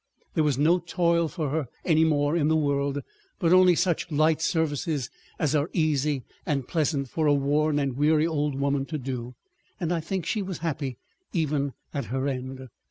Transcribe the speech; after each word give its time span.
There 0.33 0.43
was 0.43 0.57
no 0.57 0.79
toil 0.79 1.27
for 1.27 1.51
her 1.51 1.67
any 1.85 2.03
more 2.03 2.35
in 2.35 2.47
the 2.47 2.55
world, 2.55 3.03
but 3.37 3.53
only 3.53 3.75
such 3.75 4.09
light 4.11 4.41
services 4.41 5.11
as 5.37 5.53
are 5.53 5.69
easy 5.73 6.23
and 6.43 6.67
pleasant 6.67 7.07
for 7.07 7.27
a 7.27 7.33
worn 7.35 7.77
and 7.77 7.95
weary 7.95 8.25
old 8.25 8.55
woman 8.59 8.87
to 8.87 8.97
do, 8.97 9.35
and 9.79 9.93
I 9.93 9.99
think 9.99 10.25
she 10.25 10.41
was 10.41 10.57
happy 10.65 10.97
even 11.33 11.73
at 11.93 12.05
her 12.05 12.27
end. 12.27 12.67